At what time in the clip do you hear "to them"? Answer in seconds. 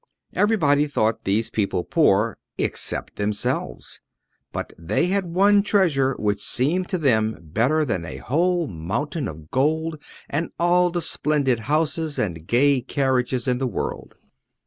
6.89-7.37